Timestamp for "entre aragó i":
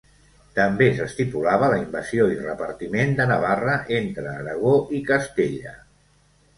4.03-5.07